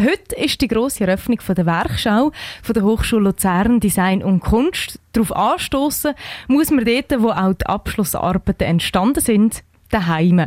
[0.00, 2.30] Heute ist die grosse Eröffnung von der Werkschau
[2.62, 5.00] von der Hochschule Luzern Design und Kunst.
[5.12, 6.14] Darauf anstoßen
[6.46, 10.46] muss man dort, wo auch die Abschlussarbeiten entstanden sind, daheim.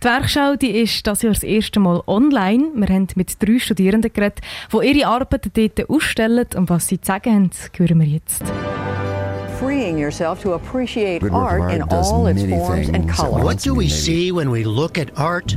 [0.00, 2.70] Die Werkschau die ist das Jahr das erste Mal online.
[2.76, 4.40] Wir haben mit drei Studierenden geredet,
[4.72, 8.44] die ihre Arbeiten dort ausstellen und was sie zu sagen haben, hören wir jetzt.
[9.62, 13.44] Freeing yourself to appreciate art in all its forms and colors.
[13.44, 15.56] What do we see when we look at art?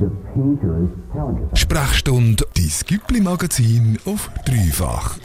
[1.53, 5.17] Sprechstunde, dein Güppli-Magazin auf dreifach.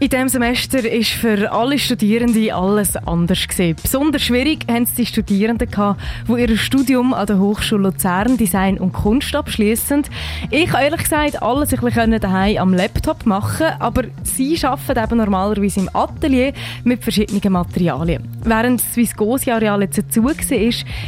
[0.00, 3.76] In diesem Semester ist für alle Studierenden alles anders gewesen.
[3.80, 8.76] Besonders schwierig haben es die Studierenden gehabt, die ihr Studium an der Hochschule Luzern Design
[8.78, 10.02] und Kunst abschließen.
[10.50, 15.18] Ich habe ehrlich gesagt alles ein bisschen daheim am Laptop machen, aber sie arbeiten eben
[15.18, 18.33] normalerweise im Atelier mit verschiedenen Materialien.
[18.46, 20.34] Während das Viscosi-Areal jetzt zu war,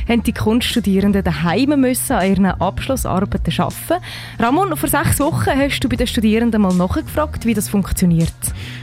[0.08, 4.02] haben die Kunststudierenden daheim müssen an ihren Abschlussarbeiten arbeiten.
[4.38, 8.32] Ramon, vor sechs Wochen hast du bei den Studierenden mal nachgefragt, wie das funktioniert.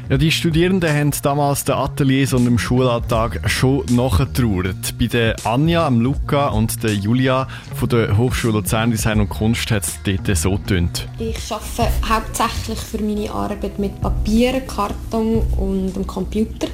[0.09, 4.99] Ja, die Studierenden haben damals den Ateliers und im Schulalltag schon nachgetrauert.
[4.99, 9.71] Bei der Anja, dem Luca und der Julia von der Hochschule Luzern Design und Kunst
[9.71, 11.07] hat es dort so getönt.
[11.17, 16.67] Ich arbeite hauptsächlich für meine Arbeit mit Papier, Karton und dem Computer.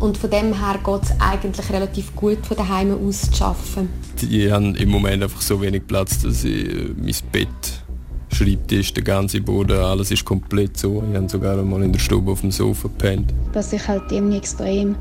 [0.00, 3.88] Und von dem her geht es eigentlich relativ gut, von daheim aus zu arbeiten.
[4.20, 7.48] Die haben im Moment einfach so wenig Platz, dass ich äh, mein Bett
[8.30, 11.02] Schreibtisch, der ganze Boden, alles ist komplett so.
[11.10, 13.32] Ich habe sogar einmal in der Stube auf dem Sofa gepennt.
[13.52, 14.96] Was ich halt irgendwie extrem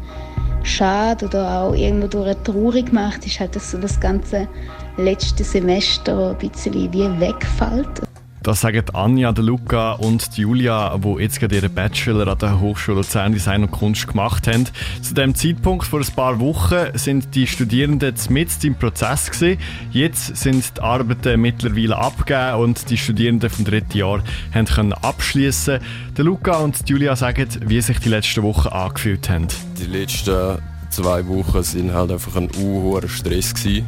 [0.64, 4.48] schade oder auch irgendwo durch traurig macht, ist halt, dass so das ganze
[4.98, 8.07] letzte Semester ein bisschen wie wegfällt.
[8.48, 13.34] Das sagen Anja, Luca und Julia, die jetzt gerade ihren Bachelor an der Hochschule Luzern
[13.34, 14.64] Design und Kunst gemacht haben.
[15.02, 19.60] Zu dem Zeitpunkt vor ein paar Wochen sind die Studierenden mit im Prozess gewesen.
[19.92, 25.80] Jetzt sind die Arbeiten mittlerweile abgegeben und die Studierenden vom dritten Jahr haben können abschließen.
[26.16, 29.48] Der Luca und Julia sagen, wie sich die letzten Wochen angefühlt haben.
[29.78, 30.60] Die letzten
[30.90, 33.86] zwei Wochen sind halt einfach ein hoher Stress gewesen.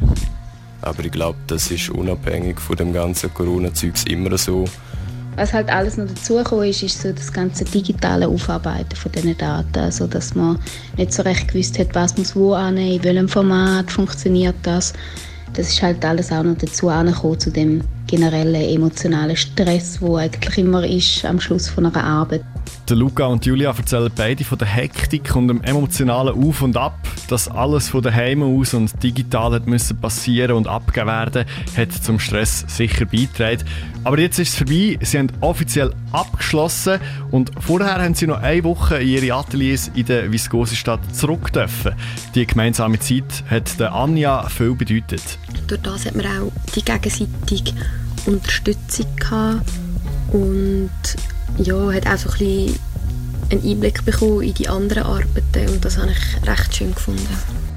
[0.82, 4.64] Aber ich glaube, das ist unabhängig von dem ganzen Corona-Zeugs immer so.
[5.36, 9.78] Was halt alles noch dazugekommen ist, ist so das ganze digitale Aufarbeiten von diesen Daten.
[9.78, 10.58] Also, dass man
[10.96, 14.92] nicht so recht gewusst hat, was muss wo an, in welchem Format funktioniert das.
[15.54, 20.58] Das ist halt alles auch noch dazu angekommen, zu dem generellen emotionalen Stress, wo eigentlich
[20.58, 22.44] immer ist am Schluss von einer Arbeit.
[22.88, 26.98] Der Luca und Julia erzählen beide von der Hektik und dem emotionalen Auf und Ab.
[27.28, 31.44] Dass alles von daheim aus und digital hat müssen passieren und abgegeben werden,
[31.76, 33.64] hat zum Stress sicher beigetragen.
[34.02, 34.98] Aber jetzt ist es vorbei.
[35.00, 36.98] Sie haben offiziell abgeschlossen
[37.30, 41.92] und vorher haben sie noch eine Woche in ihre Ateliers in der Viskose-Stadt zurück dürfen.
[42.34, 45.22] Die gemeinsame Zeit hat der Anja viel bedeutet.
[45.68, 47.72] Durch das hat man auch die gegenseitige
[48.26, 49.70] Unterstützung gehabt
[50.32, 50.90] und
[51.58, 52.74] ja, hat auch so ein
[53.50, 57.26] einen Einblick bekommen in die anderen Arbeiten und das habe ich recht schön gefunden.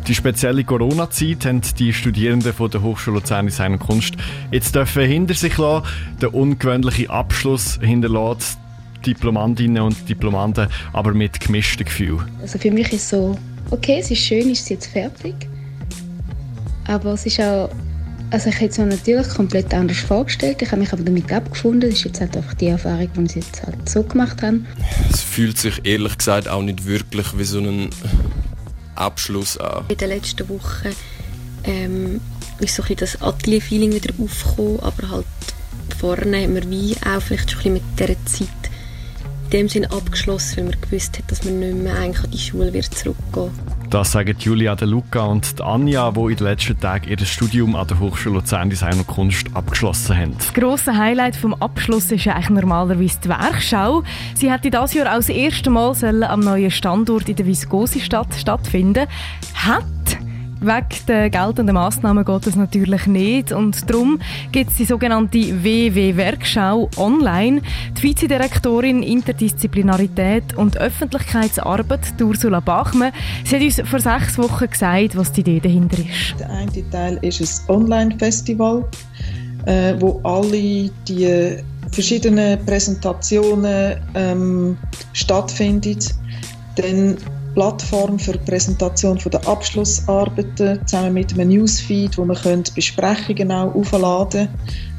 [0.07, 4.15] Die spezielle Corona-Zeit haben die Studierenden von der Hochschule Luzern Design und Kunst
[4.51, 5.87] jetzt dürfen hinter sich lassen.
[6.21, 8.57] Der ungewöhnliche Abschluss hinterlässt
[9.05, 12.23] Diplomantinnen und Diplomanten, aber mit gemischten Gefühlen.
[12.41, 13.37] Also für mich ist so,
[13.71, 15.35] okay, es ist schön, ist es jetzt fertig,
[16.85, 17.69] aber es ist auch
[18.33, 20.59] also ich hätte es mir natürlich komplett anders vorgestellt.
[20.63, 21.81] Ich habe mich aber damit abgefunden.
[21.81, 24.61] Das ist jetzt halt einfach die Erfahrung, die ich jetzt halt so gemacht habe.
[25.11, 27.91] Es fühlt sich ehrlich gesagt auch nicht wirklich wie so ein
[28.95, 29.85] Abschluss an.
[29.87, 30.95] In den letzten Wochen
[31.65, 32.21] ähm,
[32.59, 35.25] ist so ein das Atelier-Feeling wieder aufgekommen, aber halt
[35.99, 38.71] vorne haben wir wie auch vielleicht schon ein bisschen mit dieser Zeit
[39.43, 42.39] in dem Sinne abgeschlossen, weil man gewusst hat, dass man nicht mehr eigentlich an die
[42.39, 43.51] Schule wird zurückgehen
[43.93, 47.85] Das sagen Julia, de Luca und Anja, die in den letzten Tagen ihr Studium an
[47.85, 50.35] der Hochschule Luzern Design und Kunst abgeschlossen haben.
[50.35, 54.01] Das grosse Highlight vom Abschluss ist eigentlich normalerweise die Werkschau.
[54.33, 55.93] Sie hätte dieses Jahr das erste Mal
[56.23, 59.05] am neuen Standort in der Viskosi-Stadt stattfinden.
[59.53, 59.83] Hat
[60.63, 64.19] Wegen der geltenden Massnahmen geht es natürlich nicht und darum
[64.53, 67.61] gibt es die sogenannte WW-Werkschau online.
[67.97, 73.11] Die Vizedirektorin Interdisziplinarität und Öffentlichkeitsarbeit, Ursula Bachmann,
[73.43, 76.39] sie hat uns vor sechs Wochen gesagt, was die Idee dahinter ist.
[76.39, 78.85] Der eine Teil ist ein Online-Festival,
[79.65, 81.57] äh, wo alle die
[81.91, 84.77] verschiedenen Präsentationen ähm,
[85.11, 85.99] stattfinden.
[86.77, 87.17] Dann
[87.53, 92.37] Plattform für die Präsentation der Abschlussarbeiten zusammen mit einem Newsfeed, wo man
[92.75, 94.49] Besprechungen auch aufladen.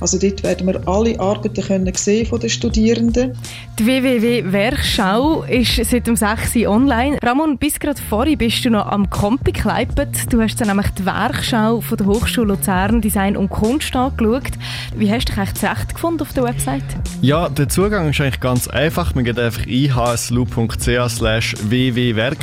[0.00, 3.32] Also dort werden wir alle Arbeiten können sehen von den Studierenden.
[3.78, 6.56] Die WWW-Werkschau ist seit dem 6.
[6.56, 7.18] Uhr online.
[7.22, 10.32] Ramon, bis gerade vorhin bist du noch am Compi gekleibt.
[10.32, 14.52] Du hast dann nämlich die Werkschau von der Hochschule Luzern Design und Kunst angeschaut.
[14.94, 16.84] Wie hast du dich eigentlich zurechtgefunden auf der Website?
[17.20, 19.14] Ja, der Zugang ist eigentlich ganz einfach.
[19.14, 21.54] Man geht einfach ihslu.ch slash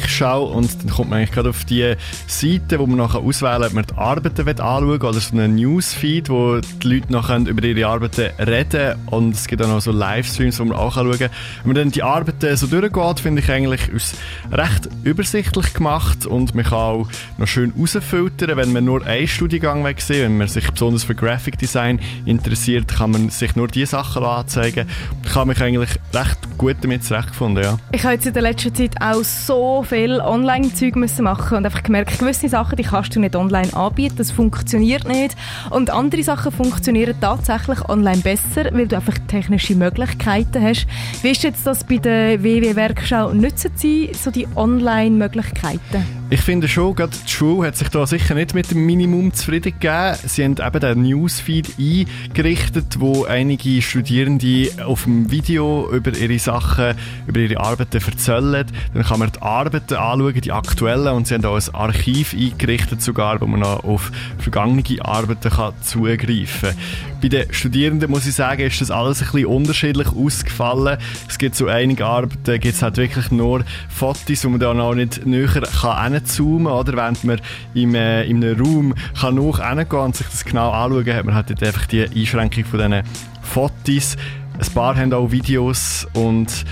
[0.01, 1.95] www.werkschau und dann kommt man eigentlich gerade auf die
[2.27, 5.55] Seite, wo man nachher auswählen kann, ob man die Arbeiten anschauen will oder so einen
[5.55, 9.91] Newsfeed, wo die Leute noch über ihre Arbeiten reden und es gibt auch noch so
[9.91, 11.29] Livestreams, wo man auch schauen kann.
[11.63, 14.15] Wenn man dann die Arbeiten so durchgeht, finde ich eigentlich ist
[14.51, 17.07] recht übersichtlich gemacht und man kann auch
[17.37, 21.57] noch schön rausfiltern, wenn man nur einen Studiengang sehen wenn man sich besonders für Graphic
[21.57, 24.87] Design interessiert, kann man sich nur diese Sachen anzeigen.
[25.25, 27.77] Ich habe mich eigentlich recht gut damit zurechtgefunden, ja.
[27.91, 32.17] Ich habe jetzt in der letzten Zeit auch so viel Online-Zeug machen und einfach gemerkt,
[32.17, 35.35] gewisse Sachen, die kannst du nicht online anbieten, das funktioniert nicht
[35.69, 40.87] und andere Sachen funktionieren tatsächlich online besser, weil du einfach technische Möglichkeiten hast.
[41.23, 43.33] Wie ist jetzt das bei der WW-Werkschau?
[43.33, 46.20] Nutzen Sie so die Online-Möglichkeiten?
[46.33, 49.73] Ich finde schon, gerade die Schule hat sich da sicher nicht mit dem Minimum zufrieden
[49.77, 50.15] gegeben.
[50.25, 56.95] Sie haben eben den Newsfeed eingerichtet, wo einige Studierende auf dem Video über ihre Sachen,
[57.27, 58.65] über ihre Arbeiten erzählen.
[58.93, 63.01] Dann kann man die Arbeiten anschauen, die aktuellen, und sie haben auch ein Archiv eingerichtet
[63.01, 66.77] sogar, wo man noch auf vergangene Arbeiten kann zugreifen kann.
[67.21, 70.97] Bei den Studierenden muss ich sagen, ist das alles ein bisschen unterschiedlich ausgefallen.
[71.29, 74.95] Es gibt so einige Arbeiten, gibt es halt wirklich nur Fotos, wo man da noch
[74.95, 76.93] nicht näher kann hinzoomen, oder?
[76.93, 77.39] Während man
[77.75, 81.25] im, äh, in einem Raum kann noch hingehen und sich das genau anschauen kann, hat
[81.25, 83.03] man halt einfach die Einschränkung von diesen
[83.43, 84.17] Fotos.
[84.59, 86.65] Ein paar haben auch Videos und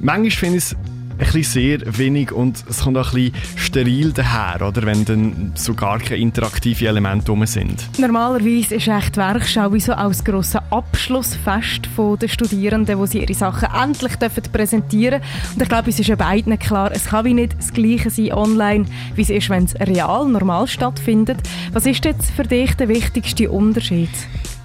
[0.00, 0.76] manchmal finde ich es
[1.20, 4.82] bisschen sehr wenig und es kommt auch ein bisschen steril daher, oder?
[4.82, 7.88] wenn dann so gar keine interaktiven Elemente rum sind.
[7.98, 11.88] Normalerweise ist echt Werkschau wie so als grosses Abschlussfest
[12.20, 14.12] der Studierenden, wo sie ihre Sachen endlich
[14.52, 15.54] präsentieren dürfen.
[15.54, 18.32] Und ich glaube, es ist ja beiden klar, es kann wie nicht das Gleiche sein
[18.32, 21.38] online, wie es ist, wenn es real, normal stattfindet.
[21.72, 24.10] Was ist jetzt für dich der wichtigste Unterschied?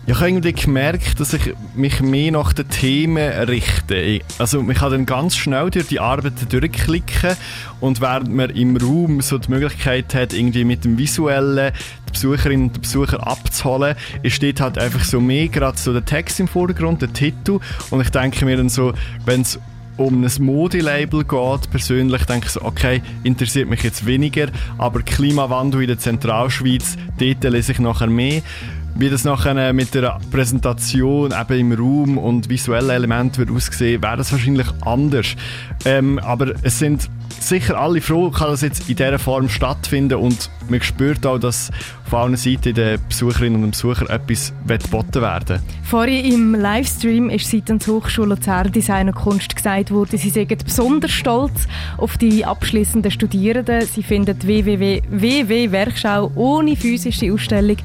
[0.08, 4.20] Ich habe irgendwie gemerkt, dass ich mich mehr nach den Themen richte.
[4.38, 7.36] Also man kann dann ganz schnell durch die Arbeiten durchklicken
[7.80, 11.74] und während man im Raum so die Möglichkeit hat, irgendwie mit dem Visuellen
[12.08, 13.96] die Besucherin und Besucher abzuholen,
[14.28, 17.60] steht halt einfach so mehr gerade so der Text im Vordergrund, der Titel
[17.90, 18.94] und ich denke mir dann so,
[19.26, 19.60] wenn es
[19.98, 24.48] um ein Modelabel geht, persönlich denke ich so, okay, interessiert mich jetzt weniger,
[24.78, 28.42] aber Klimawandel in der Zentralschweiz, dort lese ich nachher mehr.
[28.98, 34.16] Wie das nachher mit der Präsentation eben im Raum und visuellen Elementen wird aussehen, wäre
[34.16, 35.36] das wahrscheinlich anders.
[35.84, 37.10] Ähm, aber es sind
[37.40, 41.72] sicher alle froh, kann das jetzt in dieser Form stattfinden und man spürt auch, dass
[42.06, 47.88] auf allen Seiten den Besucherinnen und Besuchern etwas geboten werden Vorhin im Livestream ist seitens
[47.88, 51.68] Hochschule Luzern Design und Kunst gesagt worden, sie sind besonders stolz
[51.98, 53.82] auf die abschließenden Studierenden.
[53.86, 57.78] Sie finden die WWW-Werkschau ohne physische Ausstellung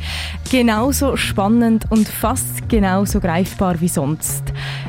[0.50, 4.44] genauso spannend und fast genauso greifbar wie sonst.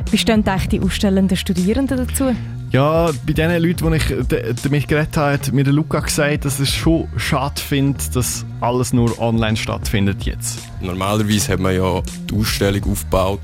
[0.10, 2.34] Wie stehen die ausstellenden Studierenden dazu?
[2.72, 6.70] Ja, bei den Leuten, die ich damit geredet habe, hat mir Luca gesagt, dass es
[6.70, 10.60] schon schade findet, dass alles nur online stattfindet jetzt.
[10.80, 13.42] Normalerweise hat man ja die Ausstellung aufgebaut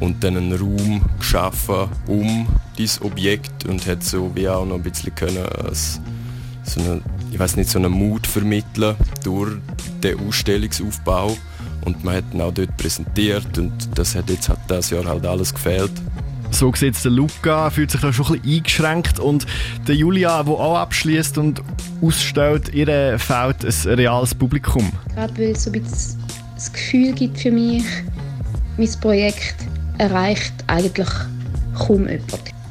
[0.00, 4.82] und dann einen Raum geschaffen um dieses Objekt und hat so wie auch noch ein
[4.82, 5.46] bisschen können,
[6.64, 7.00] so eine,
[7.30, 9.52] ich weiß nicht, so einen Mut vermitteln durch
[10.02, 11.36] den Ausstellungsaufbau
[11.84, 15.24] und man hat ihn auch dort präsentiert und das hat jetzt hat das Jahr halt
[15.26, 15.92] alles gefehlt.
[16.52, 19.46] So sieht es der Luca, fühlt sich da schon ein bisschen eingeschränkt und
[19.88, 21.62] der Julia, der auch abschließt und
[22.02, 24.92] ausstellt, ihr fehlt ein reales Publikum.
[25.14, 26.22] Gerade weil es so ein bisschen
[26.54, 27.84] das Gefühl gibt für mich,
[28.76, 29.56] mein Projekt
[29.98, 31.08] erreicht eigentlich
[31.74, 32.61] kaum jemand.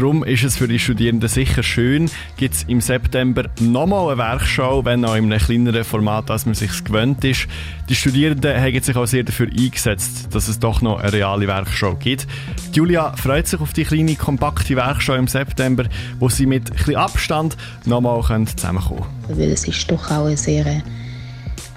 [0.00, 4.82] Darum ist es für die Studierenden sicher schön, gibt es im September nochmal eine Werkschau,
[4.86, 7.46] wenn auch in einem kleineren Format, als man sich gewöhnt ist.
[7.90, 11.96] Die Studierenden haben sich auch sehr dafür eingesetzt, dass es doch noch eine reale Werkschau
[11.96, 12.26] gibt.
[12.72, 15.84] Julia freut sich auf die kleine, kompakte Werkschau im September,
[16.18, 18.22] wo sie mit etwas Abstand nochmal
[18.56, 19.52] zusammenkommen können.
[19.52, 20.82] Es ist doch auch eine sehr,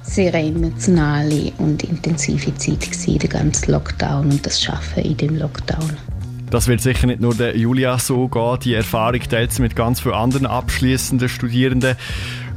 [0.04, 6.13] sehr emotionale und intensive Zeit der ganze Lockdown und das Schaffen in dem Lockdown.
[6.54, 8.60] Das wird sicher nicht nur der Julia so gehen.
[8.60, 11.96] Die Erfahrung teilt sie mit ganz vielen anderen abschließenden Studierenden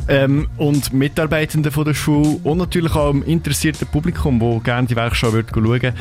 [0.07, 4.97] ähm, und Mitarbeitenden von der Schule und natürlich auch im interessierten Publikum, wo gerne die
[4.97, 5.95] Werkschau wird schauen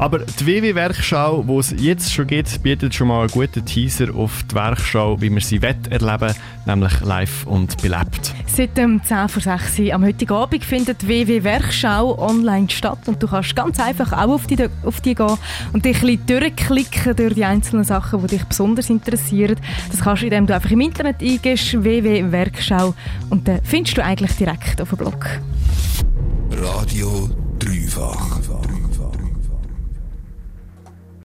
[0.00, 4.42] Aber die WW-Werkschau, die es jetzt schon gibt, bietet schon mal einen guten Teaser auf
[4.50, 8.32] die Werkschau, wie wir sie erleben nämlich live und belebt.
[8.46, 13.26] Seit dem 10 vor 6 am heutigen Abend findet die WW-Werkschau online statt und du
[13.26, 15.36] kannst ganz einfach auch auf die, auf die gehen
[15.74, 19.56] und dich ein bisschen durchklicken durch die einzelnen Sachen, die dich besonders interessieren.
[19.90, 22.94] Das kannst du, indem du einfach im Internet eingehst, WW-Werkschau
[23.28, 25.26] und dann findest du eigentlich direkt auf dem Blog.
[26.52, 27.28] Radio
[27.58, 28.49] dreifach.